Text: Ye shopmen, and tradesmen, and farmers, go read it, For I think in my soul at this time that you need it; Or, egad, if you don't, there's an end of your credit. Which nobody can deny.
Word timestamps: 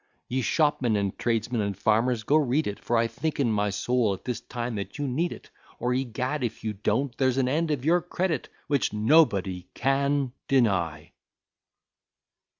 Ye 0.27 0.41
shopmen, 0.41 0.95
and 0.95 1.15
tradesmen, 1.19 1.61
and 1.61 1.77
farmers, 1.77 2.23
go 2.23 2.35
read 2.35 2.65
it, 2.65 2.79
For 2.79 2.97
I 2.97 3.05
think 3.05 3.39
in 3.39 3.51
my 3.51 3.69
soul 3.69 4.15
at 4.15 4.25
this 4.25 4.41
time 4.41 4.73
that 4.73 4.97
you 4.97 5.07
need 5.07 5.31
it; 5.31 5.51
Or, 5.77 5.93
egad, 5.93 6.43
if 6.43 6.63
you 6.63 6.73
don't, 6.73 7.15
there's 7.19 7.37
an 7.37 7.47
end 7.47 7.69
of 7.69 7.85
your 7.85 8.01
credit. 8.01 8.49
Which 8.65 8.91
nobody 8.93 9.67
can 9.75 10.31
deny. 10.47 11.11